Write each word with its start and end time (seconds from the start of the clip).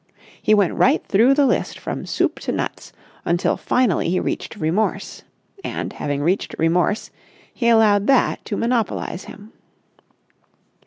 He 0.41 0.55
went 0.55 0.73
right 0.73 1.05
through 1.05 1.35
the 1.35 1.45
list 1.45 1.77
from 1.77 2.07
soup 2.07 2.39
to 2.39 2.51
nuts, 2.51 2.91
until 3.23 3.55
finally 3.55 4.09
he 4.09 4.19
reached 4.19 4.55
remorse. 4.55 5.21
And, 5.63 5.93
having 5.93 6.23
reached 6.23 6.55
remorse, 6.57 7.11
he 7.53 7.67
allowed 7.69 8.07
that 8.07 8.43
to 8.45 8.57
monopolise 8.57 9.25
him. 9.25 9.51